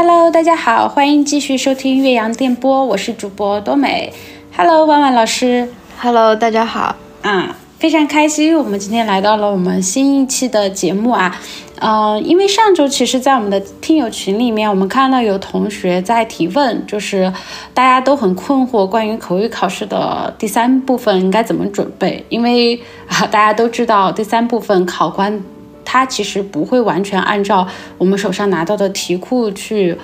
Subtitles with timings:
[0.00, 4.12] Hello，大家好，欢迎继续收听岳阳电波，我是主播多美。
[4.56, 5.68] Hello，万万老师。
[6.00, 6.94] Hello，大家好。
[7.22, 11.36] 啊，非常开心，我们今天来到了我们新一期的节目啊。
[11.80, 17.32] 呃，因为上周其实，在我们的听友群里面，我们看到有同学在提问，就是
[17.74, 22.24] 大家都很困惑，关于口语考试的第三部分应该怎么准备。
[22.28, 25.42] 因为啊，大家都知道，第三部分考官
[25.90, 27.66] 他其实不会完全按照
[27.96, 29.96] 我们手上拿到的题库去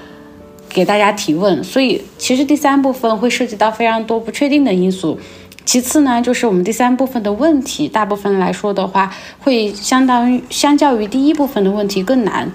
[0.71, 5.19] 给大家提问，所以其实第三部分会涉及到非常多不确定的因素。
[5.67, 12.51] 其次呢，就是我们第三部分的问题，大部分来说的话，会相当于相较于第一部分的问题更难。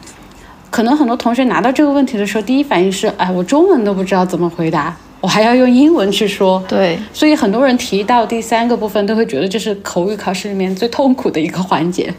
[0.71, 6.63] 可能很多同学拿到这个问题的时候，第一反应是：哎，我中文都不知道怎么回答，我还要用英文去说。
[6.67, 12.11] 对，所以很多人提到第三个部分，都会觉得这是口语考试里面最痛苦的一个环节。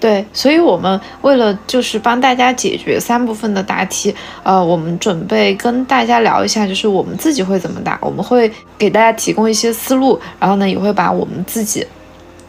[0.00, 11.84] 对，所以我们为了就是帮大家解决三部分的答题，呃，我们准备跟大家聊一下，就是我们自己会怎么答，我们会给大家提供一些思路，然后呢，也会把我们自己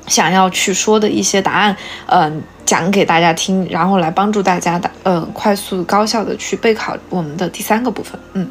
[0.06, 8.48] 想要去说的一些答案，嗯，讲给大家听，然后来帮助大家的，嗯，快速高效的去备考我们的第三个部分，嗯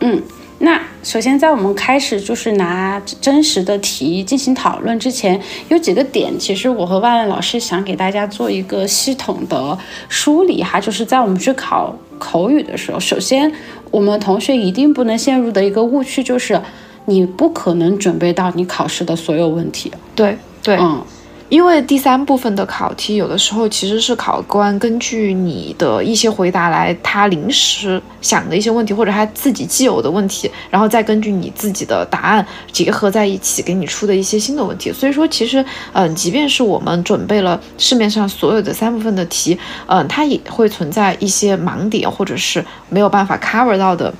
[0.00, 0.22] 嗯。
[0.62, 9.78] 那首先，在我们开始就是拿真实的题进行讨论之前，有几个点，其实我和万万老师想给大家做一个系统的
[10.10, 10.78] 梳理哈。
[10.78, 13.50] 就是在我们去考口语的时候，首先
[13.90, 16.60] 我们同学一定不能陷入的一个误区就是，
[17.06, 19.90] 你不可能准备到你考试的所有问题。
[20.14, 21.02] 对对，嗯。
[21.50, 34.92] 因为第三部分的考题，有的时候其实是考官根据你的一些回答来，他临时想的一些问题，或者他自己既有的问题，然后再根据你自己的答案结合在一起，给你出的一些新的问题。
[34.92, 44.14] 所以说，其实，嗯，即便是我们准备了市面上所有的三部分的题，嗯，它也会存在一些盲点，或者是没有办法 cover 到的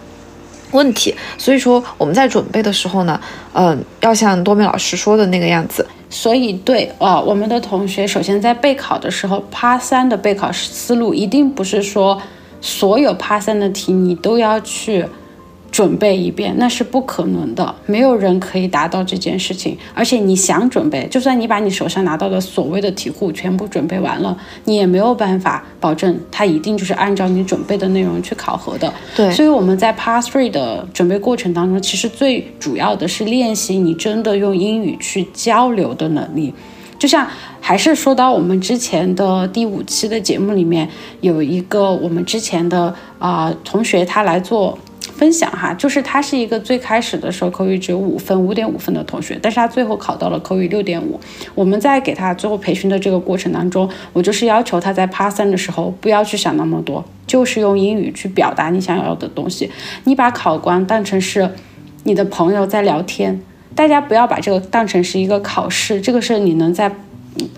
[0.73, 1.15] 问题。
[1.39, 3.21] 所以说，我们在准备的时候呢，
[3.53, 5.87] 嗯，要像多美老师说的那个样子。
[6.09, 12.21] 所以，对啊，我们的同学首先在备考的时候，p 三的备考思路一定不是说
[12.61, 15.07] 所有 p 三的题你都要去。
[15.71, 19.79] 准备一遍那是不可能的，没有人可以达到这件事情。
[19.95, 28.93] 而且你想准备，就算你把你手上拿到的所谓的题库全部准备完了，你也没有办法保证它一定就是按照你准备的内容去考核的。
[29.15, 36.53] 对，所以我们在 Part Three 的准备过程当中，其实最主要的是练习你真的用英语去交流的能力。
[36.99, 37.27] 就像
[37.61, 40.89] 还是说到我们之前的第五期的节目里面，
[41.21, 44.77] 有一个我们之前的啊同学他来做。
[45.21, 51.21] 分享哈，就是他是一个最开始的时候口语只有五分、五点五分的同学，但是他最后考到了口语六点五。
[51.55, 59.71] 我们在给他最后培训的这个过程当中，我就是要求他在 Part 三的时候不要去想那么多，就是用英语去表达你想要的东西。
[60.05, 61.51] 你把考官当成是
[62.05, 63.43] 你的朋友在聊天，
[63.75, 66.91] 大家不要把这个当成是一个考试，这个是你能在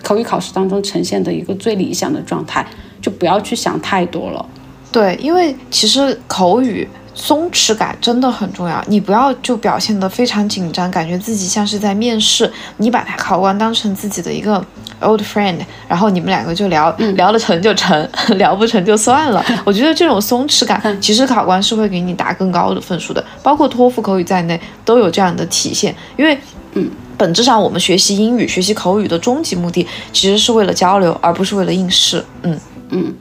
[0.02, 2.66] 口语考试当中呈现的一个最理想的状态，
[3.00, 4.44] 就不要去想太多了。
[4.90, 6.88] 对，因为其实口语。
[7.14, 12.50] 松弛感真的很重要，你不要就表现得非常紧张，感觉自己像是在面试。
[12.78, 14.64] 你把他考官当成自己的一个
[15.00, 18.08] old friend，然后你们两个就聊，聊得成就成，
[18.38, 19.44] 聊不成就算了。
[19.64, 25.94] 我觉得这种松弛感，其实考官是会给你打更高的分数的，包括托福口语在内都有这样的体现。
[26.16, 26.38] 因为，
[26.72, 32.24] 嗯，本质上我们学习英语、学习口语的终极目的其实是为了交流，而不是为了应试。
[32.42, 32.58] 嗯
[32.88, 33.14] 嗯，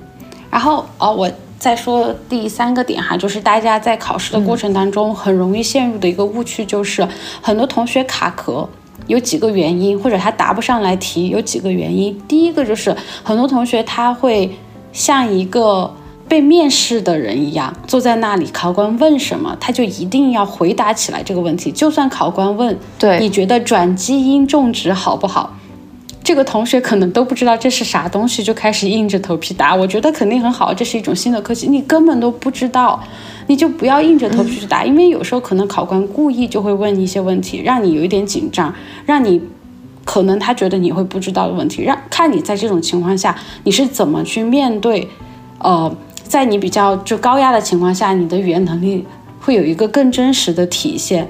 [0.49, 1.29] 然后哦我。
[1.61, 7.07] 再说第三个点哈，就是大家在考试的过程当中很容易陷入的一个误区，就是
[7.39, 8.67] 很多同学卡壳，
[9.05, 12.19] 有几个原因，或者他答不上来题，有几个原因。
[12.27, 14.57] 第一个就是很多同学他会
[14.91, 15.93] 像一个
[16.27, 25.55] 被面试的人一样，坐在那里，考官问什么，他就一定要回答起来这个问题，就算考官问，对，你觉得转基因种植好不好？
[26.23, 29.75] 这个同学可能都不知道这是啥东西，就开始硬着头皮答。
[29.75, 31.67] 我觉得肯定很好，这是一种新的科技。
[31.67, 33.01] 你根本都不知道，
[33.47, 38.73] 你就不要硬着头皮去答，因为有时候可能考官故意就会问你一些问题，让你有一点紧张，
[39.05, 39.41] 让你
[40.05, 45.07] 可能他觉得你会不知道的问题，让看你在这种情况下你是怎么去面对。
[45.57, 45.91] 呃，
[46.23, 49.05] 在你比较就高压的情况下，你的语言能力
[49.39, 51.27] 会有一个更真实的体现。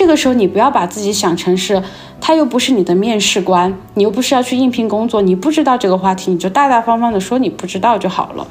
[0.00, 1.82] 这个时候你不要把自己想成是。
[2.22, 8.46] 他又不是你的面试官，你又不是要去应聘工作，你不知道这个话题，你就大大方方的说你不知道就好了。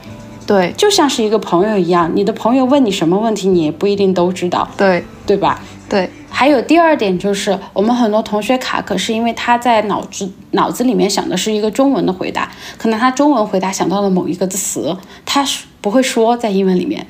[0.46, 4.68] 对，就像是一个朋友一样，你的朋友问你什么问题，你也不一定都知道。
[4.78, 5.60] 对，对吧？
[5.90, 6.07] 对。
[6.30, 14.95] 还有第二点就是，我们很多同学卡壳，是因为他在脑子脑子里面想的是一个中文的回答，可能他中文回答想到了某一个词，
[15.25, 15.44] 他
[15.81, 17.07] 不会说在英文里面。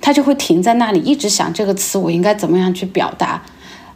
[0.00, 3.42] 他就会停在那里，一直想这个词我应该怎么样去表达。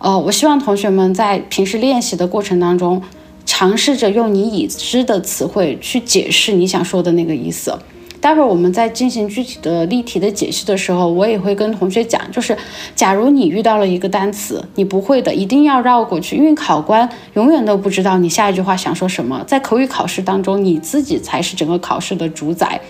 [0.00, 3.02] 呃，我希望同学们在平时练习的过程当中，
[3.44, 7.78] 尝试着用你已知的词汇去解释你想说的那个意思。
[8.18, 12.56] 待会儿我们在进行具体的例题的解析的时候，我也会跟同学讲，就是
[12.94, 19.44] 假如你遇到了一个单词你不会的，一定要绕过去，因为考官永远都不知道你下一句话想说什么。
[19.46, 22.80] 在口语考试当中，你自己才是整个考试的主宰，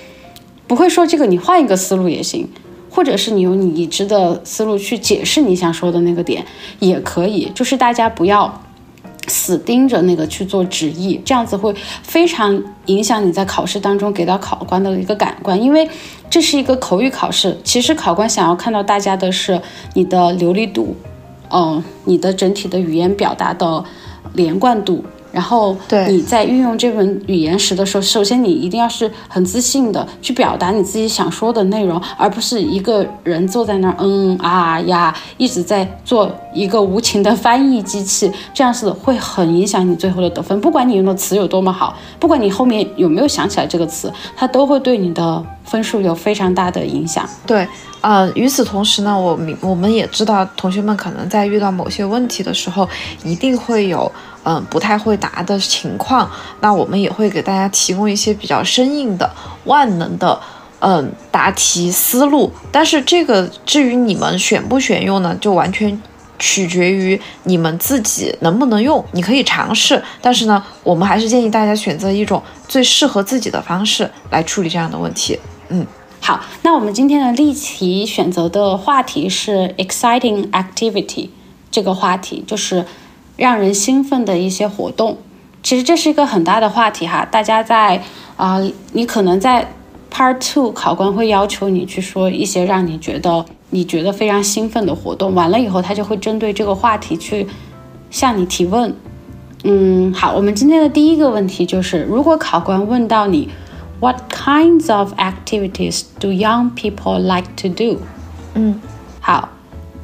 [0.68, 2.48] 不会说这个，你换一个思路也行，
[2.90, 6.44] 或者是你用你已知的思路去解释你想说的那个点
[6.80, 8.62] 也可以，就是大家不要。
[9.28, 11.72] 死盯着那个去做直译，这样子会
[12.02, 15.88] 非常影响你在考试当中给到考官的一个感官，因为
[16.28, 17.56] 这是一个口语考试。
[17.62, 19.60] 其实考官想要看到大家的是
[19.94, 20.96] 你的流利度，
[21.52, 23.84] 嗯，你的整体的语言表达的
[24.32, 25.04] 连贯度。
[25.32, 25.76] 然后
[26.08, 40.60] 你在运用这门语言时的时候，首先你一定要是很自信的去表达你自己想说的内容，而不是一个人坐在那儿嗯啊呀，一直在做一个无情的翻译机器，这样子会很影响你最后的得分。
[40.60, 47.28] 不管你用的词有多么好，不管你后面有没有想起来这个词，它都会对你的分数有非常大的影响。
[47.46, 47.66] 对。
[48.02, 52.88] 呃，与此同时呢，我明我们也知道，同学们可能在遇到某些问题的时候，
[53.22, 54.10] 一定会有
[54.42, 56.26] 嗯不太会答的情况。
[56.60, 59.30] 那我们也会给大家提供一些比较生硬的、
[59.64, 60.40] 万能的
[60.78, 62.50] 嗯答题思路。
[62.72, 66.00] 但是这个至于你们选不选用呢，就完全
[66.38, 69.04] 取决于你们自己能不能用。
[69.12, 75.38] 你可以尝试，但是呢，我们还是建议大家选择一种最适合自己的方式来处理这样的问题。
[75.70, 75.86] 嗯。
[76.22, 81.30] 好，那我们今天的例题选择的话题是 exciting activity，
[81.70, 82.84] 这个话题就是
[83.38, 85.16] 让人兴奋的一些活动。
[85.62, 88.02] 其实这是一个很大的话题哈，大家在
[88.36, 88.60] 啊，
[88.92, 89.72] 你可能在
[90.12, 97.46] part two 考官会要求你去说一些让你觉得你觉得非常兴奋的活动，完了以后他就会针对这个话题去
[98.10, 98.94] 向你提问。
[99.64, 103.48] 嗯，好，我们今天的第一个问题就是，如果考官问到你。
[104.00, 107.98] What kinds of activities do young people like to do？
[108.54, 108.80] 嗯，
[109.20, 109.50] 好，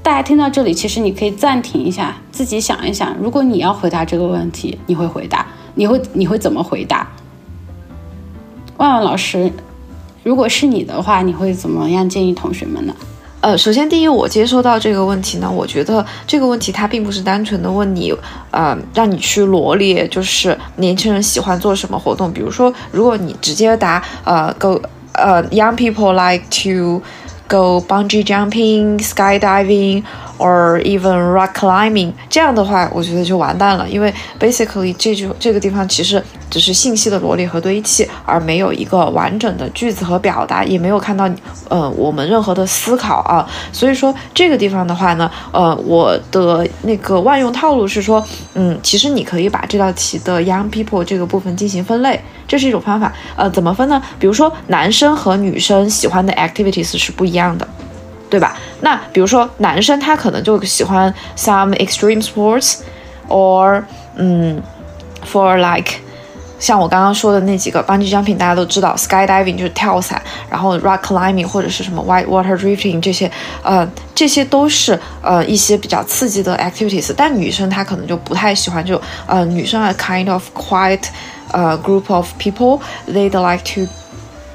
[0.02, 5.46] 大家听到这里，其实你可以暂停一下，自己想一想，如果你要回答这个问题，你会回答？
[5.74, 7.08] 你会你会怎么回答？
[8.76, 9.50] 万万老师，
[10.22, 12.94] 如果是你的话，你会怎么样建议同学们呢？
[13.46, 18.12] 呃，首先第一，我接收到这个问题呢，我觉得这个问题它并不是单纯的问你，
[18.50, 22.32] 呃，让你去罗列就是年轻人喜欢做什么活动。
[22.32, 24.82] 比如说，如果你直接答，呃，go，
[25.12, 27.00] 呃，young people like to
[27.46, 30.02] go bungee jumping, skydiving。
[30.38, 41.28] Or even rock climbing，这样的话，我觉得就完蛋了，因为 basically 这句这个地方其实只是信息的罗列和堆砌，而没有一个完整的句子和表达，也没有看到
[41.68, 43.46] 呃我们任何的思考啊。
[43.72, 48.24] 所以说这个地方的话呢，呃，我的那个万用套路是说，
[48.54, 53.12] 嗯，其实你可以把这道题的 young people 这个部分进行分类，这是一种方法。
[53.36, 54.02] 呃，怎么分呢？
[54.18, 57.66] 比如说男生和女生喜欢的 activities 是不一样的。
[58.29, 58.55] 对吧？
[58.79, 63.83] 那比如说男生他可能就喜欢 some extreme sports，or
[64.15, 64.61] 嗯，
[65.29, 65.91] for like
[66.57, 73.29] 像我刚刚说的那几个 bungee jumping，大家都知道 skydiving 就是跳伞，然后 rock climbing 或者是什么 white water drifting 这些，
[73.63, 77.11] 呃，这些都是呃一些比较刺激的 activities。
[77.17, 81.01] 但女生她可能就不太喜欢，就呃女生 a kind of quiet
[81.51, 83.91] 呃 group of people，they like to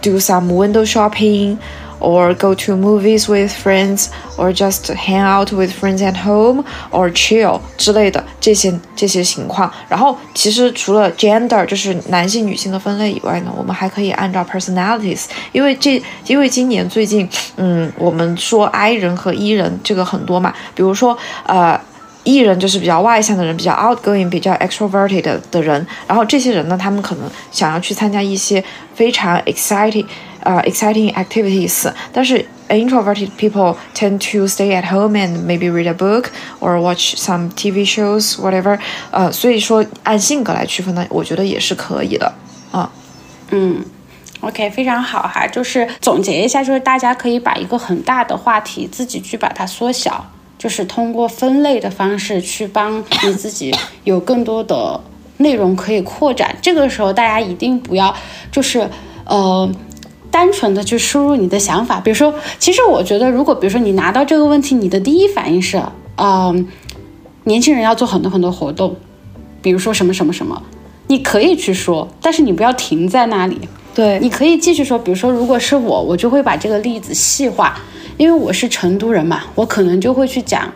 [0.00, 1.58] do some window shopping。
[2.01, 7.09] Or go to movies with friends, or just hang out with friends at home, or
[7.11, 9.71] chill 之类的这些这些情况。
[9.87, 21.79] 然后其实除了 gender 就是男性女性的分类以外呢，我们还可以按照 personalities，因为这因为今年最近嗯我们说 I 人和 E 人这个很多嘛，比如说呃。
[22.23, 25.83] E 人就是比较外向的人，比较 outgoing，比较 extroverted 的人。
[26.05, 30.05] 然后这些人呢，他们可能想要去参加一些非常 exciting。
[30.43, 36.25] 呃、，exciting activities，但是 introverted people tend to stay at home and maybe read a book
[36.59, 38.79] or watch some TV shows whatever。
[39.11, 42.33] 呃，所以说按性格来区分呢，我觉得也是可以的
[42.71, 42.91] 啊。
[43.51, 43.83] 嗯。
[44.39, 50.25] OK，非常好哈，就是总结一下，就是大家可以把一个很大的话题自己去把它缩小，
[50.57, 53.71] 就是通过分类的方式去帮你自己
[54.03, 54.99] 有更多的
[55.37, 56.55] 内容可以扩展。
[56.59, 58.15] 这个时候大家一定不要
[58.51, 58.89] 就是
[59.25, 59.69] 呃。
[60.31, 65.79] 单纯的去输入你的想法，比如说，其实我觉得，如果比如说你拿到这个问题，你的第一反应是，
[66.15, 66.67] 嗯，
[67.43, 68.95] 年轻人要做很多很多活动，
[69.61, 70.63] 比如说什么什么什么，
[71.07, 73.59] 你可以去说，但是你不要停在那里。
[73.93, 77.77] 对，你可以继续说，比如说，如果是我，我就会把这个例子细化，
[78.15, 80.71] 因为我是成都人嘛，我可能就会去讲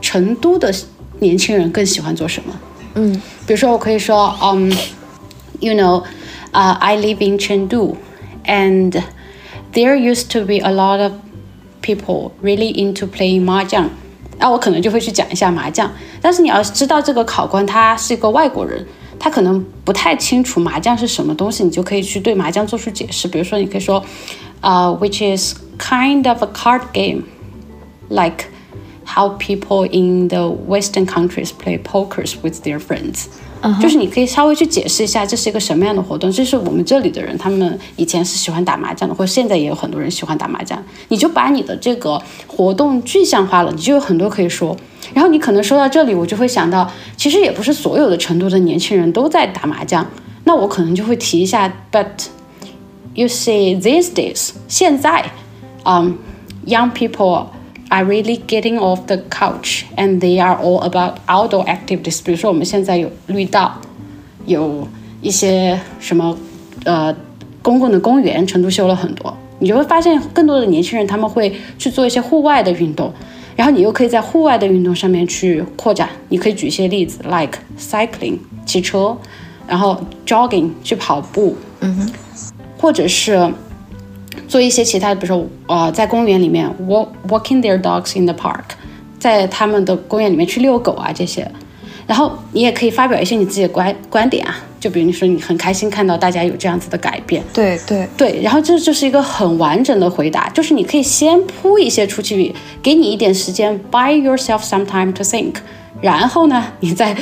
[0.00, 0.74] 成都的
[1.18, 2.54] 年轻人更喜欢做什么。
[2.94, 3.12] 嗯，
[3.46, 4.74] 比如说我可以说，嗯、
[5.60, 6.02] you know,
[6.52, 7.94] uh, I live in Chengdu,
[8.47, 9.01] and
[9.71, 11.13] there used to be a lot of
[11.81, 13.89] people really into playing 麻将。
[14.39, 15.89] 那我可能就会去讲一下麻将，
[16.21, 18.85] 但是你要知道这个考官他是一个外国人，
[19.19, 23.27] 他可能不太清楚麻将是什么东西，你就可以去对麻将做出解释。
[23.27, 24.03] 比如说，你可以说，
[24.61, 27.23] 呃、w h i c h is kind of a card game,
[28.09, 28.45] like
[29.14, 33.26] How people in the Western countries play pokers with their friends.
[33.82, 40.80] 就是你可以稍微去解释一下这是一个什么样的活动，这是我们这里的人，他们以前是喜欢打麻将的，或者现在也有很多人喜欢打麻将。
[41.08, 44.76] 你就把你的这个活动具象化了，你就有很多可以说。
[45.12, 50.06] 然后你可能说到这里，我就会想到，其实也不是所有的成都的年轻人都在打麻将。
[50.44, 52.06] 那我可能就会提一下，but
[53.14, 55.32] you see these days，现在，
[55.84, 56.16] 嗯、
[56.66, 57.46] young people
[57.90, 62.20] are really getting off the couch and they are all about outdoor activities。
[62.22, 63.80] 比如说我们现在有绿道，
[64.46, 64.86] 有
[65.20, 66.36] 一些什么
[66.84, 67.14] 呃
[67.62, 73.12] 公共的公园，成都修了很多，你就会发现更多的年轻人他们会去做一些户外的运动，
[73.56, 76.08] 然后你又可以在户外的运动上面去扩展。
[76.28, 79.16] 你可以举一些例子，like cycling 骑车，
[79.66, 82.12] 然后 jogging 去跑步，嗯哼，
[82.78, 83.52] 或者是
[84.46, 88.64] 做一些其他的，比如说呃，在公园里面 walk walking their dogs in the park，
[89.18, 91.50] 在他们的公园里面去遛狗啊这些。
[92.06, 105.56] 然后你也可以发表一些你自己的观观点啊，就比如你说你很开心看到大家有这样子的改变，对对对，然后这就是一个很完整的回答，就是你可以先铺一些出去语，给你一点时间，buy yourself some time to think，
[106.00, 107.14] 然后呢，你再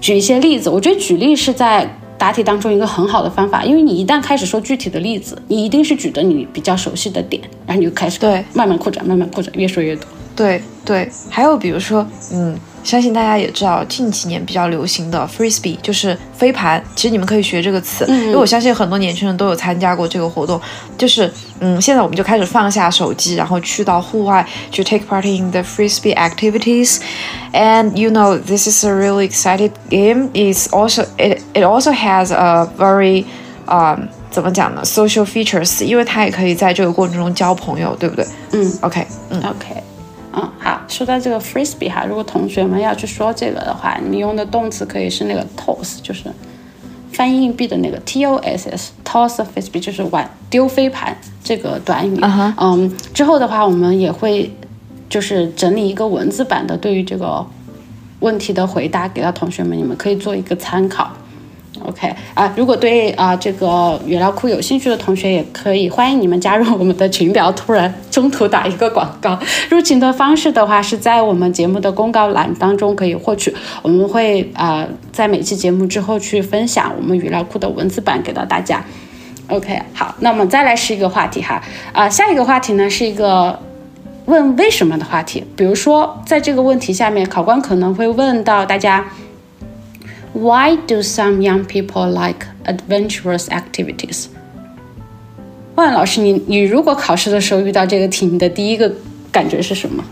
[0.00, 0.70] 举一些例子。
[0.70, 10.04] 我觉得举例是在答题当中一个很好的方法，因为你一旦开始说具体的例子，你一定是举的你比较熟悉的点，然后你就开始对慢慢扩展，慢慢扩展，越说越多。
[10.34, 16.82] 对对，还有比如说，嗯，相信大家也知道，近几年比较流行的 frisbee 就是飞盘。
[16.96, 20.60] 其实你们可以学这个词，因为我相信很多年轻人都有参加过这个活动。
[20.96, 21.30] 就是，
[21.60, 26.98] 嗯，现在我们就开始放下手机，然后去到户外去 take part in the frisbee activities.
[27.52, 30.30] And you know, this is a really excited game.
[30.32, 33.24] It's also it it also has a very
[33.66, 38.26] um 怎么讲呢？social features，因为它也可以在这个过程中交朋友，对不对？
[38.52, 39.82] 嗯，OK，嗯 OK，
[40.40, 46.24] 嗯，好，说到这个 frisbee 哈，如果同学们要去说这个的话，你们用的动词可以是那个 toss，就是
[47.12, 52.18] 翻硬币的那个 T O S S，toss a frisbee 就是玩丢飞盘这个短语。
[52.58, 54.54] 嗯，之后的话我们也会
[55.08, 57.44] 就是整理一个文字版的对于这个
[58.20, 61.10] 问题的回答给到同学们，你们可以做一个参考。
[61.84, 67.50] OK 啊，如果对啊这个语料库有兴趣的同学，也可以欢迎你们加入我们的群聊。
[67.52, 69.38] 突然中途打一个广告，
[69.70, 73.54] 入群的方式的话是在我们节目的公告栏当中可以获取。
[73.82, 78.84] 我们会啊、在每期节目之后去分享我们语料库的文字版给到大家。
[79.48, 83.58] OK，好，那我们再来是一个话题哈啊、下一个话题呢是一个
[84.26, 85.42] 问为什么的话题。
[85.56, 89.04] 比如说在这个问题下面，考官可能会问到大家。
[90.33, 94.25] Why do some young people like adventurous activities？
[95.75, 98.91] 万老师，你你如果考试的时候遇到这个题，你的第一个
[99.31, 100.03] 感觉是什么？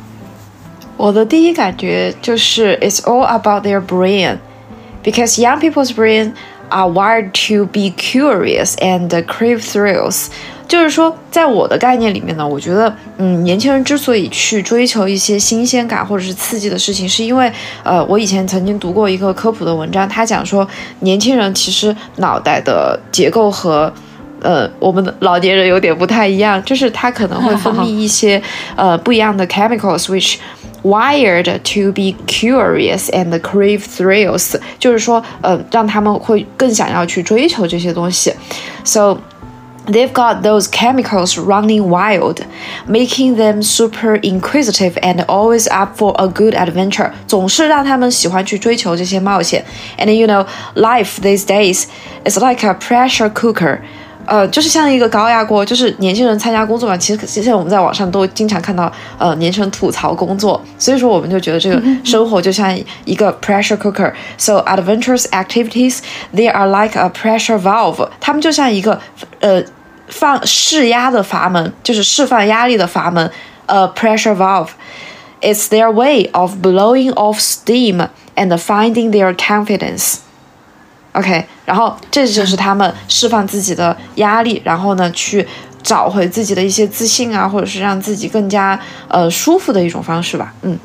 [0.98, 4.38] 我的第一感觉就是 it's all about their brain,
[5.04, 6.34] because young people's brain
[6.70, 10.28] are wired to be curious and crave thrills.
[10.68, 17.51] 就是说，在我的概念里面呢，我觉得， 嗯，年轻人之所以去追求一些新鲜感或者是刺激的事情，是因为，
[17.83, 20.69] 呃，我以前曾经读过一个科普的文章，他讲说，
[21.01, 23.91] 年轻人其实脑袋的结构和
[24.43, 28.41] 呃，我们的老年人有点不太一样，就是他可能会分泌一些
[28.77, 30.37] 呃不一样的 chemicals，which
[30.83, 38.31] wired to be curious and crave thrills，就是说，呃，让他们会更想要去追求这些东西。
[38.85, 39.19] So
[39.88, 42.46] they've got those chemicals running wild,
[42.88, 47.12] making them super inquisitive and always up for a good adventure.
[47.28, 49.66] 总是让他们喜欢去追求这些冒险。
[49.98, 50.46] And you know,
[50.76, 51.86] life these days
[52.26, 53.82] is like a pressure cooker.
[54.27, 56.97] 呃，就是像一个高压锅，就是年轻人参加工作嘛。
[56.97, 64.13] 其实现在我们在网上都经常看到，呃，年轻人吐槽工作，所以说我们就觉得这个生活就像一个 pressure cooker。
[64.37, 66.01] So adventurous activities,
[66.35, 68.09] they are like a pressure valve.
[68.21, 69.01] 他们就像一个
[69.41, 69.63] 呃
[70.09, 73.31] 放释压的阀门，就是释放压力的阀门。
[73.69, 74.69] A pressure valve.
[75.41, 80.19] It's their way of blowing off steam and finding their confidence.
[81.17, 85.47] OK，然后这就是他们释放自己的压力，然后呢去
[85.83, 90.53] 找回自己的一些自信啊，或者是让自己更加呃舒服的一种方式吧。
[90.63, 90.79] 嗯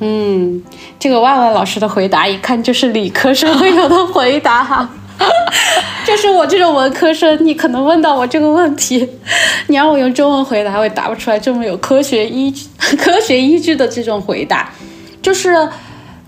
[0.00, 0.62] 嗯，
[0.98, 4.88] 这个万万老师的回答一看就是理科生会有的回答哈。
[6.06, 9.08] 就是我这种文科生，你可能问到我这个问题，
[9.66, 14.70] 你让我用中文回答，我也答不出来这么有科学依据、 科学依据的这种回答。
[15.20, 15.68] 就是，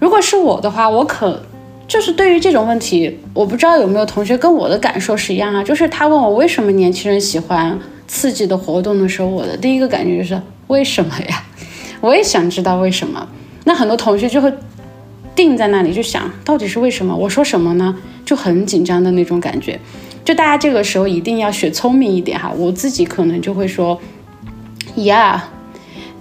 [0.01, 1.41] 如果是我的话，我可
[1.91, 5.61] 就是对于这种问题，我不知道有没有同学跟我的感受是一样啊。
[5.61, 11.43] 就是他问我为什么年轻人喜欢刺激的活动的时候，我的第一个感觉就是为什么呀？
[12.01, 13.27] 我也想知道为什么。
[13.65, 14.53] 那很多同学就会
[15.35, 17.13] 定在那里，就想到底是为什么？
[17.13, 17.97] 我说什么呢？
[18.25, 19.77] 就很紧张的那种感觉，
[20.25, 22.53] 就大家这个时候一定要学聪明一点哈。
[22.57, 24.01] 我自己可能就会说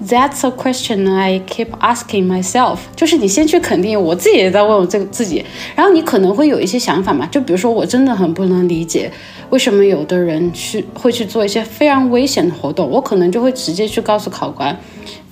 [0.07, 2.79] ，Yeah，that's a question I keep asking myself。
[2.97, 5.45] 就是你先去肯定，我自己也在问我这个自己，
[5.75, 7.27] 然后你可能会有一些想法嘛。
[7.27, 9.11] 就比如说，我真的很不能理解
[9.51, 14.77] 为什么有的人去会去做一些非常危险的活动，我可能就会直接去告诉考官，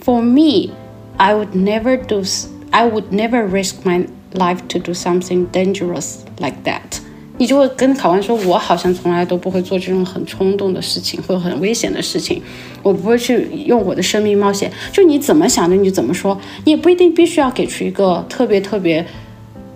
[0.05, 6.57] For me，I would never do，I would never risk my life to do something dangerous like
[6.65, 7.01] that，
[7.38, 12.42] 你就会跟考官说，我好像从来都不会做这种很冲动的事情，或者很危险的事情，
[12.82, 14.72] 我不会去用我的生命冒险。
[14.92, 19.06] 就你怎么想的，你就怎么说，你也不一定必须要给出一个特别特别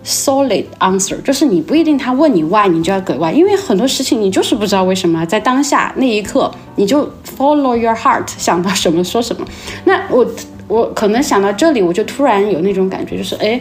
[0.04, 9.46] solid answer，就是你不一定他问你 why，你就要给 why，因为很多事情你就是不知道为什么，在当下那一刻你就 follow your heart，想到什么说什么。
[9.84, 10.26] 那我
[10.66, 13.60] 我可能想到这里，我就突然有那种感觉，就是哎。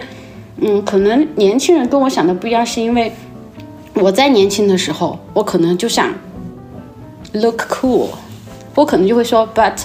[0.64, 3.12] 嗯，可能年轻人跟我想的不一样，是因为
[3.95, 6.13] 我在年轻的时候，我可能就想
[7.33, 8.09] look cool，
[8.75, 9.83] 我可能就会说，but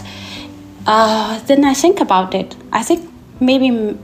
[0.83, 2.99] 啊，then I think about it，I think
[3.39, 3.95] maybe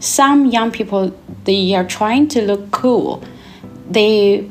[0.00, 1.12] some young people
[1.44, 4.44] they are trying to look cool，they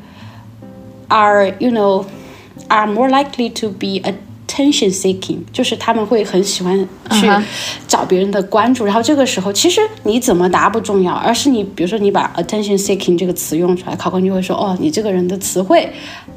[1.08, 2.06] are you know
[2.68, 4.14] are more likely to be a
[4.59, 6.77] Attention seeking 就是他们会很喜欢
[7.11, 7.29] 去
[7.87, 15.89] 找别人的关注，然后这个时候其实你怎么答不重要，而是你比如说你把 attention seeking 这个词用出来，考官就会说哦，你这个人的词汇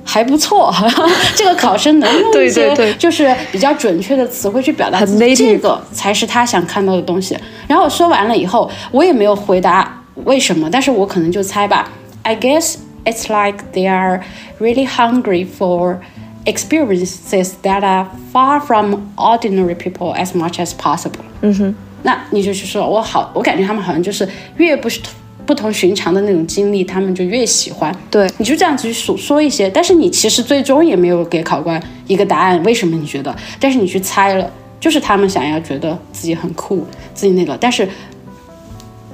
[0.05, 0.73] 还不错，
[1.35, 7.37] 这个考生能用一些就是比较准确的词汇去表达自己，这个才是他想看到的东西。
[7.67, 11.91] 然后说完了以后，我也没有回答为什么，但是我可能就猜吧
[12.23, 14.21] ，I guess it's like they are
[14.61, 15.97] really hungry for。
[16.45, 21.23] Experiences that are far from ordinary people as much as possible。
[21.41, 25.01] 嗯哼，那你就去说，我好，我感觉他们好像就是越不是
[25.47, 27.95] 不同寻常的那种经历，他们就越喜欢。
[28.11, 33.35] 对，你就这样子去说说一些，但是你其实最终也没有给考官一个答案，为什么你觉得？
[33.59, 37.89] 但是你去猜了，就是他们想要觉得自己很酷，自己那个，但是。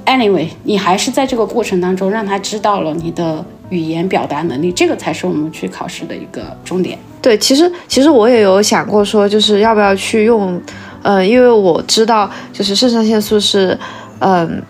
[0.05, 6.97] Anyway，你还是在这个过程当中让他知道了你的语言表达能力，这个才是我们去考试的一个重点。
[7.21, 10.61] 对，其实其实我也有想过说，就是要不要去用，
[11.03, 13.77] 嗯，因为我知道就是肾上腺素是，
[14.19, 14.61] 嗯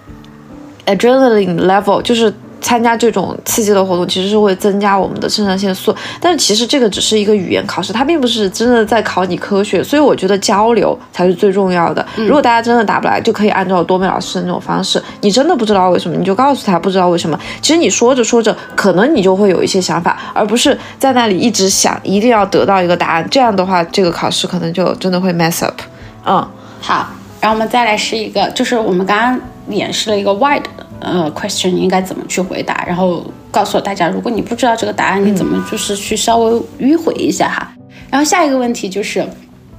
[0.85, 2.33] ，adrenaline level，就是。
[2.61, 5.95] 参加这种刺激的活动，其实是会增加我们的肾上腺素。
[6.19, 9.83] 但是其实这个只是一个语言考试，它并不是真的在考你科学。
[9.83, 12.05] 所以我觉得交流才是最重要的。
[12.15, 15.01] 如果大家真的答不来，就可以按照多美老师的那种方式。
[15.21, 17.39] 你真的不知道为什么，你就告诉他不知道为什么。
[17.61, 23.27] 其实你说着说着，可能你就会有一些想法，而不是在那里一直想一定要得到一个答案。
[23.29, 25.79] 这样的话，这个考试可能就真的会 mess up。
[26.25, 26.47] 嗯，
[26.81, 27.07] 好，
[27.39, 30.63] 然后我们再来试一个，就是我们刚刚演示了一个 wide。
[30.99, 32.83] 呃，question 应该怎么去回答？
[32.85, 37.71] 然后告诉大家，如果你不知道这个答案，你怎么就是去稍微迂回一下哈。
[38.09, 39.25] 然后下一个问题就是，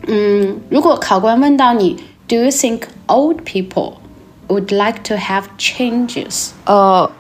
[0.07, 3.95] 嗯，如果考官问到你，Do you think old people
[4.49, 6.51] would like to have changes？
[6.65, 7.11] 呃。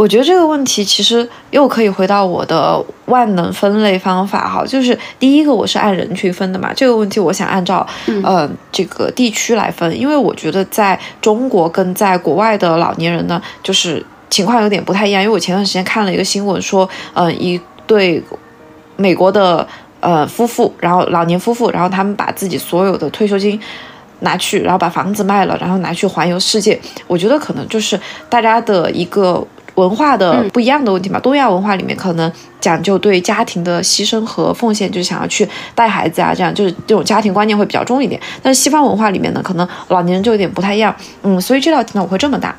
[0.00, 7.86] 我觉得这个问题其实又可以回到我的万能分类方法哈，就是第一个我是按人群分的嘛，这个问题我想按照
[8.24, 15.22] 呃这个地区来分，因为我觉得在中国跟在国外的老年人呢，就是情况有点不太一样。
[15.22, 18.24] 因为我前段时间看了一个新闻说，呃一对
[18.96, 19.68] 美国的
[20.00, 23.60] 呃夫妇，然后老年夫妇，然后他们把自己所有的退休金
[24.20, 26.80] 拿去，然后把房子卖了，然后拿去环游世界。
[27.06, 29.46] 我觉得可能就是大家的一个。
[29.79, 38.19] 文化的不一样的问题嘛，东亚文化里面可能讲究对家庭的牺牲和奉献，就是想要去带孩子啊，这样就是这种家庭观念会比较重一点。
[38.41, 40.95] 但是西方文化里面呢，可能老年人就有点不太一样。
[41.23, 42.55] 嗯，所以这道题呢，我会这么答。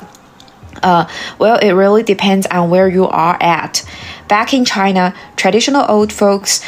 [0.81, 1.07] 呃，
[1.39, 3.81] Well, it really depends on where you are at.
[4.27, 6.59] Back in China, traditional old folks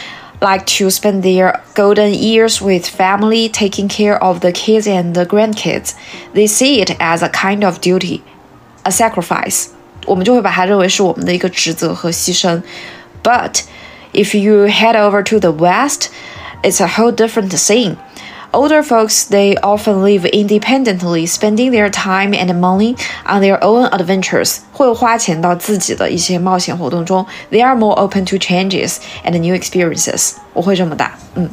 [0.41, 5.25] like to spend their golden years with family, taking care of the kids and the
[5.25, 5.93] grandkids.
[6.33, 8.23] They see it as a kind of duty,
[8.83, 9.69] a sacrifice.
[10.05, 12.61] 我们就会把它认为是我们的一个职责和牺牲。
[13.23, 13.61] But
[14.13, 16.09] if you head over to the West,
[16.63, 17.97] it's a whole different scene.
[18.51, 24.57] Older folks, they often live independently, spending their time and money on their own adventures.
[24.71, 27.23] 会花钱到自己的一些冒险活动中。
[27.51, 30.31] They are more open to changes and new experiences.
[30.53, 31.47] 我会这么打，嗯。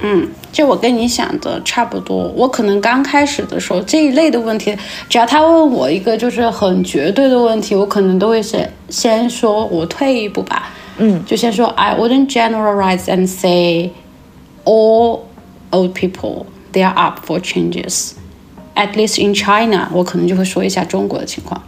[0.00, 2.32] 嗯，就我跟你想的差不多。
[2.36, 4.76] 我可能刚开始的时候这一类的问题，
[5.08, 10.70] 只要他问我一个就是很绝对的问题，我可能都会先先说，我退一步吧。
[10.98, 13.90] 嗯，就先说，I wouldn't generalize and say
[14.64, 15.20] all
[15.72, 18.12] old people they are up for changes.
[18.76, 21.60] At least in China，我可能就会说一下中国的情况，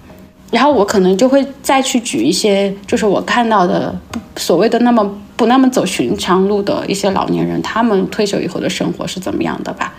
[0.53, 3.99] 然后我可能就会再去举一些，就是我看到的
[4.37, 5.19] 所谓的那么。
[5.40, 9.94] 不那么走寻常路的一些老年人，他们退休以后的生活是怎么样的吧？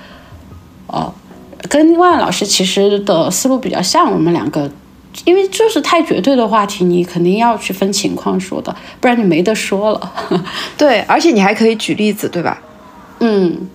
[0.85, 1.11] 哦，
[1.67, 4.69] 跟万万老师其实的思路比较像，我们两个，
[5.25, 10.13] 因为就是太绝对的话题，你肯定要去分情况说的，不然你没得说了。
[10.77, 12.61] 对，而且你还可以举例子，对吧？
[13.19, 13.67] 嗯，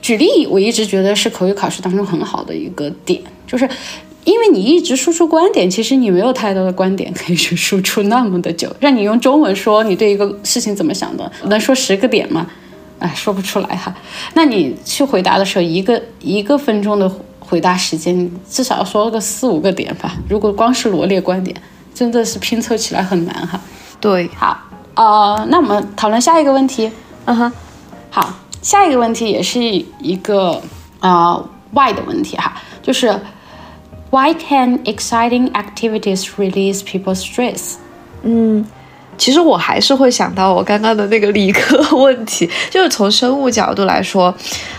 [0.00, 3.68] 举例我一直觉得是口语考试当中很好的一个点，就是。
[4.30, 8.74] 因为你一直输出观点，其实你没有太多的观点可以去输出那么的久。
[8.78, 12.46] 让你用中文说你对一个事情怎么想的，能说十个点吗？
[13.00, 13.92] 哎，说不出来哈。
[14.34, 20.16] 那你去回答的时候，一个一个分钟的回答时间，至少要说个四五个点吧。
[20.28, 21.56] 如果光是罗列观点，
[21.92, 23.60] 真的是拼凑起来很难哈。
[24.00, 24.56] 对，好，
[24.94, 26.90] 呃，那我们讨论下一个问题。
[27.24, 27.52] 嗯哼，
[28.10, 30.62] 好，下一个问题也是一个
[31.00, 33.18] 啊 why 的问题哈，就是。
[34.10, 37.74] Why can exciting activities release people's stress？
[38.22, 38.66] 嗯，
[39.16, 44.34] 其实我还是会想到我刚刚的那个理科问题，就是从生物角度来说，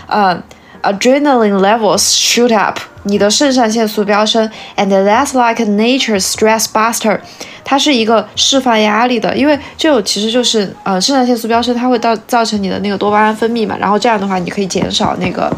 [0.06, 0.38] 呃
[0.82, 7.18] ，adrenaline levels shoot up，你的肾上腺素飙升，and that's like nature's stress buster，
[7.64, 15.50] 它是一个释放压力的，因为就其实就是呃肾上腺素飙升，它会造造成你的那个多巴胺分泌嘛，然后这样的话你可以减少那个。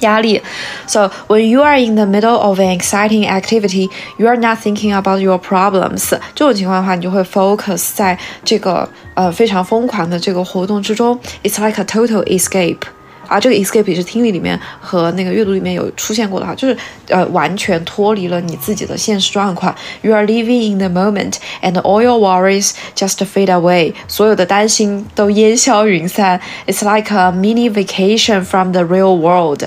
[0.00, 0.42] 压力。
[0.86, 5.20] So when you are in the middle of an exciting activity, you are not thinking about
[5.20, 6.10] your problems。
[6.34, 11.18] 这种情况的话，你就会 focus 在这个呃非常疯狂的这个活动之中。
[11.42, 12.80] It's like a total escape。
[13.28, 16.76] 啊，这个 escape 也是听力里面和那个阅读里面有出现过的哈，就是
[17.08, 19.74] 呃完全脱离了你自己的现实状况。
[20.02, 23.94] You are living in the moment, and all your worries just fade away。
[24.06, 26.40] 所有的担心都烟消云散。
[26.68, 29.64] It's like a mini vacation from the real world。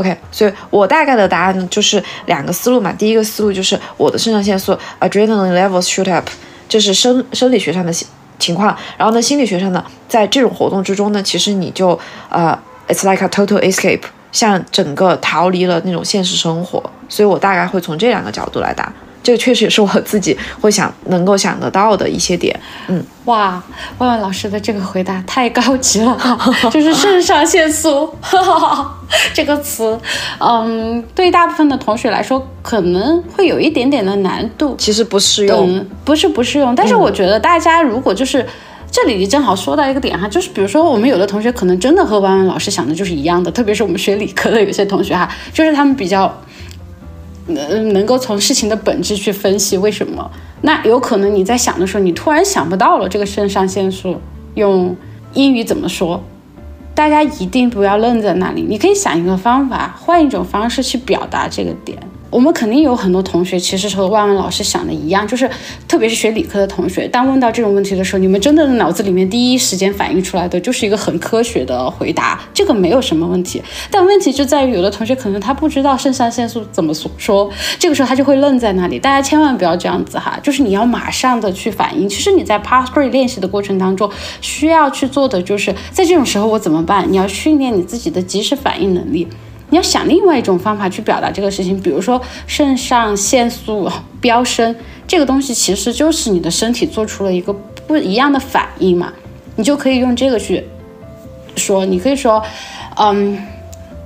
[0.00, 2.90] OK，所以我大概的答案就是两个思路嘛。
[2.92, 6.26] 第一个思路就是我的肾上腺素 adrenaline levels shoot up，
[6.66, 7.92] 这是生生理学上的
[8.38, 8.74] 情况。
[8.96, 11.88] 然后呢，心理学上呢，在这种活动之中呢，其实你就
[12.30, 12.58] 呃
[12.88, 16.82] ，it's like a total escape，像整个逃离了那种现实生活。
[17.10, 18.90] 所以我大概会从这两个角度来答。
[19.22, 22.58] 这个确实也是我自己会想能够想得到的一些点。
[22.88, 23.62] 嗯，哇，
[23.98, 26.18] 万万老师的这个回答太高级了，
[26.72, 28.14] 就是肾上腺素
[29.34, 29.98] 这个词，
[30.38, 34.74] 嗯，对大部分的同学来说可能会有一点点的难度。
[34.78, 36.74] 其实不适用，不是不适用。
[36.74, 38.46] 但是我觉得大家如果就是
[38.90, 46.34] 这里正好说到一个点哈，就是比如说我们有的同学可能真的和万万老师想的就是一样的，特别是我们学理科的有些同学哈，就是他们比较。
[47.46, 50.30] 能能够从事情的本质去分析为什么？
[50.62, 54.20] 那有可能你在想的时候，你突然想不到了这个肾上腺素
[54.54, 54.96] 用
[55.34, 56.22] 英语怎么说？
[56.94, 61.98] 大家一定不要愣在那里，你可以想一个方法，换一种方式去表达这个点。
[62.30, 65.50] 我们肯定有很多同学，其实和万万老师想的一样，就是
[65.88, 73.60] 特别是学理科的同学，当问到这种问题的时候，你们真的脑子里面第一时间反映出来的就是一个很科学的回答，这个没有什么问题。
[73.90, 78.98] 但问题就在于，有的同学可能他不知道肾上腺素怎么说，这个时候他就会愣在那里。
[78.98, 82.08] 大家千万不要这样子哈，就是你要马上的去反应。
[82.08, 84.08] 其实你在 PASS FREE 练习的过程当中，
[84.40, 87.10] 需要去做的就是在这种时候我怎么办？
[87.10, 89.26] 你要训练你自己的及时反应能力。
[89.70, 94.74] 你要想另外一种方法去表达这个事情，比如说肾上腺素飙升，
[95.06, 97.52] 这个东西其实就是你的身体做出了一个
[97.86, 99.12] 不一样的反应嘛，
[99.56, 100.64] 你就可以用这个去
[101.56, 102.42] 说，你可以说，
[102.96, 103.40] 嗯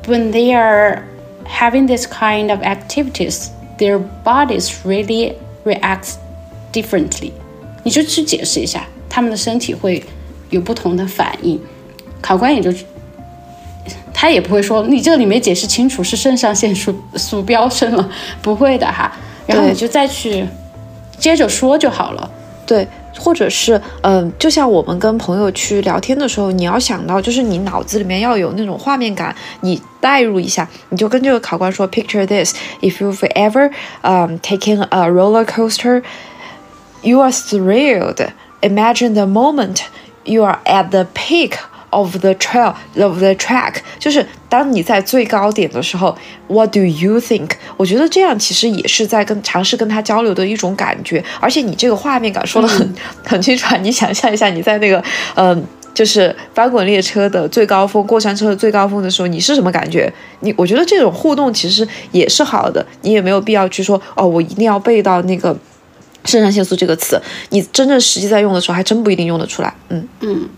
[0.06, 1.02] ，when they are
[1.48, 3.48] having this kind of activities,
[3.78, 5.32] their bodies really
[5.64, 6.14] react
[6.72, 7.32] differently，
[7.82, 10.02] 你就去解释一下，他们的身体会
[10.50, 11.58] 有不同的反应，
[12.20, 12.70] 考官也就。
[14.24, 18.08] 他也不会说你这里没解释清楚是肾上腺素素飙升了，
[18.40, 19.12] 不会的哈。
[19.46, 20.42] 然后你就再去
[21.18, 22.30] 接着说就好了。
[22.66, 36.02] 对，或者是嗯，就像我们跟朋友去聊天的时候，你要想到就是你脑子里面要有那种画面感，你代入一下，你就跟这个考官说：“Picture this, if you've ever um taken a roller coaster,
[37.02, 38.26] you are thrilled.
[38.62, 39.80] Imagine the moment
[40.24, 41.58] you are at the peak.”
[41.94, 46.16] Of the trail of the track，就是当你在最高点的时候
[46.48, 47.50] ，What do you think？
[47.76, 53.76] 我觉得这样其实也是在跟尝试跟他交流的一种感觉，而且你这个画面感说的很 很清楚。
[53.76, 55.00] 你想象一下，你在那个
[55.36, 60.12] 嗯，就是翻滚列车的最高峰，过山车的最高峰的时候，你是什么感觉？
[60.40, 65.56] 你我觉得这种互动其实也是好的，你也没有必要去说哦，我一定要背到那个
[66.24, 69.72] 肾上腺素这个词，你真正实际在用的时候，还真不一定用得出来。
[69.90, 70.48] 嗯嗯，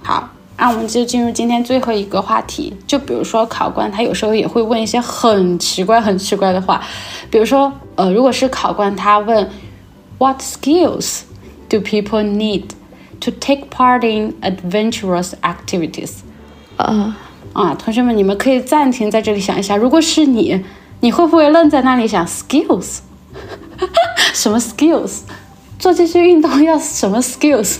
[0.00, 0.30] 好。
[0.60, 6.82] 那我们就进入今天最后一个话题，就比如说考官他有时候也会问一些很奇怪、很奇怪的话，
[7.30, 9.48] 比如说，呃，如果是考官他问
[10.18, 11.22] ，What skills
[11.70, 12.64] do people need
[13.20, 16.10] to take part in adventurous activities？
[16.76, 17.16] 啊
[17.54, 20.62] 啊，同学们，你们可以暂停在这里想一下，如果是你，
[21.00, 22.98] 你会不会愣在那里想 skills？
[24.34, 25.20] 什么 skills？
[25.78, 27.78] 做这些运动要什么 skills？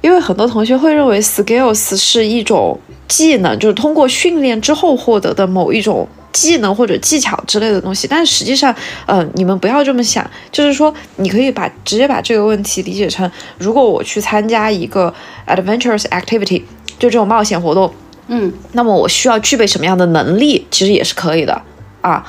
[0.00, 2.78] 因为很多同学会认为 skills 是一种
[3.08, 8.06] 技能，就是通过训练之后获得的某一种技能或者技巧之类的东西。
[8.06, 8.74] 但实际上，
[9.06, 13.28] 呃，你们不要这么想，就是说，你可以把直接把这个问题理解成，
[13.58, 15.12] 如果我去参加一个
[15.46, 16.62] adventurous activity，
[16.98, 17.92] 就这种冒险活动，
[18.28, 21.60] 嗯，那么我需要具备什么样的能力，其实也是可以的
[22.00, 22.24] 啊。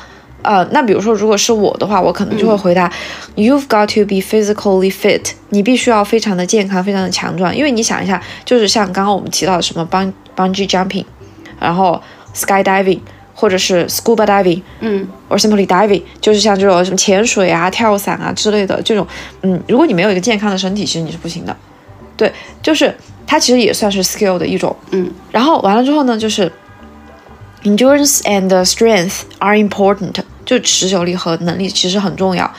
[0.47, 2.89] 呃，那比如说，如果是我的话，我可能就会回答
[3.35, 7.53] ，You've got to be physically fit，你必须要非常的健康，非常的强壮。
[7.53, 11.03] 因为你想一下，就是像刚刚我们提到的什么 bung bungee jumping，
[11.59, 12.01] 然后
[12.33, 12.99] skydiving，
[13.35, 19.05] 或者是 scuba diving，嗯，or simply diving，就是像这种什么潜水啊、跳伞啊之类的这种，
[19.41, 21.53] 嗯，如果你没有一个健康的身体，其实你是不行的。
[22.15, 22.31] 对，
[22.63, 22.95] 就是
[23.27, 25.11] 它其实也算是 skill 的一种，嗯。
[25.29, 26.49] 然后完了之后呢，就是
[27.63, 30.13] endurance and strength are important。
[30.47, 32.49] 就持久力和能力其实很重要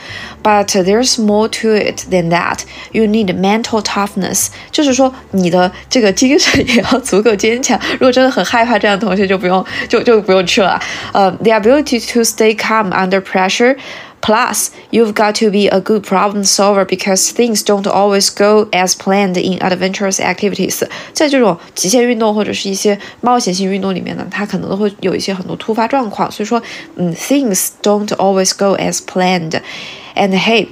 [0.42, 2.58] ，but there's more to it than that.
[2.92, 7.80] You need mental toughness，就是说你的这个精神也要足够坚强。
[7.92, 10.78] 如果真的很害怕这样的同学，就不用就就不用去了。
[11.12, 13.74] 呃、uh,，the ability to stay calm under pressure。
[14.21, 19.35] Plus, you've got to be a good problem solver because things don't always go as planned
[19.37, 20.81] in adventurous activities。
[21.11, 26.31] 在这种极限运动或者是一些冒险性运动里面呢，它可能都会有一些很多突发状况。
[26.31, 26.63] 所以说，
[26.95, 30.69] 嗯，things don't always go as planned。And hey,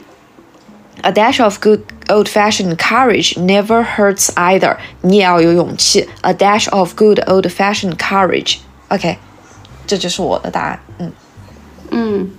[1.01, 4.77] a dash of good old-fashioned courage never hurts either。
[5.01, 6.07] 你也要有勇气。
[6.21, 9.17] A dash of good old-fashioned courage。OK，
[9.85, 10.79] 这就是我的答案。
[10.99, 11.11] 嗯
[11.89, 12.31] 嗯。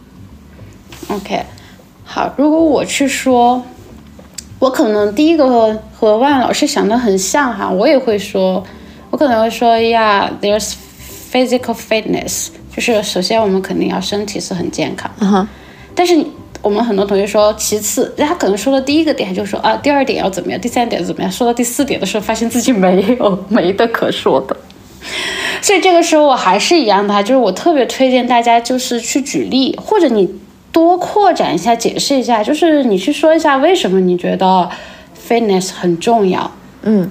[1.10, 1.42] OK，
[2.04, 3.64] 好，如果我去说，
[4.60, 8.62] 我可能第一个和万老师想的很像哈，我也会说，
[9.10, 10.74] 我可能会说呀，There's
[11.32, 15.48] physical fitness，就是首先我们肯定要身体是很健康，嗯哼，
[15.96, 16.22] 但是
[16.62, 24.58] 我们很多同学说，其次，他可能说的第一个点就说啊，第二点要怎么样，第三点怎么样，说到第四点的时候，发现自己没有 没的可说的，
[25.62, 30.28] 所以这个时候我还是一样的哈，就是我特别推荐大家就是去举例，或者你。
[30.72, 34.70] 多扩展一下，解释一下，就是你去说一下为什么你觉得
[35.28, 36.52] fitness 很重要。
[36.84, 37.10] 嗯，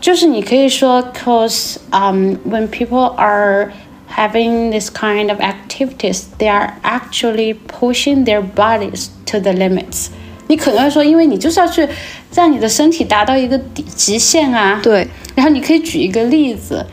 [0.00, 3.72] 就是你可以说，cause um when people are
[4.14, 10.06] having this kind of activities, they are actually pushing their bodies to the limits。
[10.46, 11.88] 你可能会说，因为你就是要去
[12.34, 14.80] 让你的身体达到一个底极限啊。
[14.82, 15.08] 对。
[15.34, 16.86] 然后你可以举一个例子，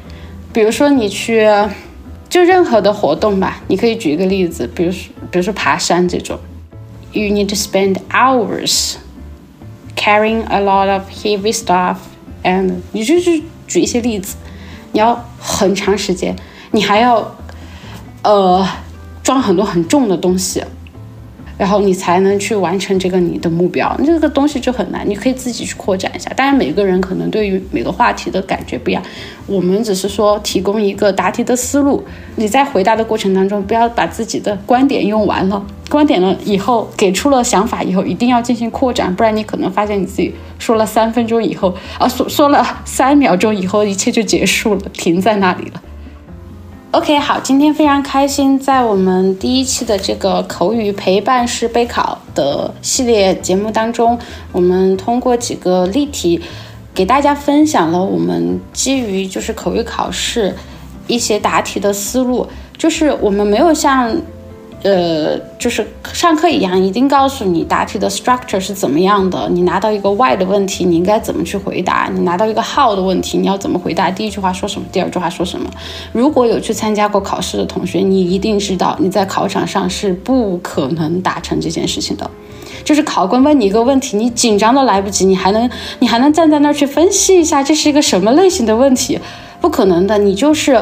[0.51, 1.47] 比如说你去。
[2.29, 6.37] 就任何的活动吧，你可以举一个例子，比如说，比如说爬山这种
[7.13, 8.95] ，you need to spend hours
[9.95, 14.35] carrying a lot of heavy stuff，and 你就去举一些例子，
[14.91, 16.35] 你要很长时间，
[16.71, 17.35] 你还要
[18.23, 18.67] 呃
[19.23, 20.63] 装很多很重的东西。
[21.57, 25.07] 然后你才能去完成这个你的目标，这个东西就很难。
[25.09, 26.29] 你可以自己去扩展一下。
[26.35, 29.01] 当然，每个人可能对于每个话题的感觉不一样。
[29.47, 32.03] 我们只是说提供一个答题的思路。
[32.35, 35.65] 你在回答的过程当中，不要把自己的观点用完了。
[35.89, 45.81] 观点了以后，给出了想法以后，一定要进行扩展，不然你可能发现你自己说了三分钟以后，啊，说说了三秒钟以后，一切就结束了，停在那里了。
[46.97, 54.17] OK，好，今天非常开心，在我们第一期的这个口语陪伴式备考的系列节目当中，
[54.51, 56.41] 我们通过几个例题，
[56.95, 60.55] 给大家分享了我们基于就是口语考试
[61.05, 62.47] 一些答题的思路。
[62.75, 64.19] 就是我们没有像
[64.83, 69.49] 呃，就是上课一样，一定告诉你答题的 structure 是怎么样的。
[69.49, 72.07] 你拿到一个 why 的问题，你应该怎么去回答？
[72.13, 74.11] 你拿到一个 how 的问题，你要怎么回答？
[74.11, 74.87] 第一句话说什么？
[74.91, 75.67] 第二句话说什么？
[76.13, 82.29] 如果有去参加过考试的同学，你一定知道你在考场上是不可能达成这件事情的。
[82.85, 89.19] 就是考官问你一个问题，你紧张都来不及，你还能你还能站在那儿去分析一下这是一个什么类型的问题？
[89.59, 90.81] 不可能的，你就是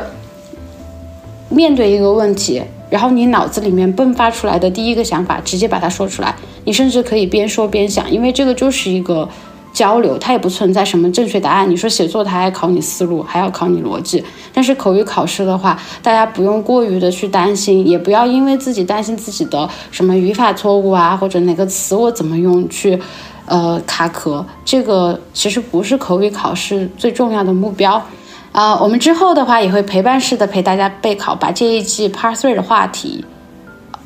[1.47, 2.61] 面对一个问题。
[2.89, 6.35] 然后你脑子里面迸发出来的第一个想法，直接把它说出来。
[6.65, 9.27] 你甚至可以边说边想，因为这个就是一个
[9.73, 11.69] 交流，它也不存在什么正确答案。
[11.69, 14.23] 你说写作，它还考你思路，还要考你逻辑。
[14.53, 22.99] 但是口语考试的话，大家不用过于的去担心，也不要因为自己担心自己的什么语法错误啊，或者哪个词我怎么用去，
[23.45, 24.45] 呃，卡壳。
[24.63, 28.01] 这个其实不是口语考试最重要的目标。
[28.55, 33.25] 啊，我们之后的话也会陪伴式的陪大家备考，把这一季 Part Three 的话题，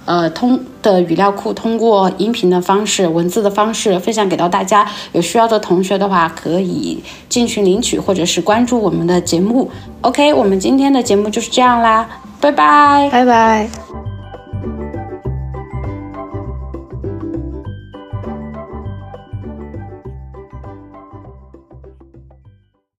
[0.06, 4.88] 呃，通的语料库通过音频的方式、文字的方式分享给到大家。
[5.12, 9.70] 有需要的同学的话，可以进群领取，或者是关注我们的节目。
[10.02, 12.08] OK，我们今天的节目就是这样啦，
[12.42, 14.09] 拜拜，拜拜。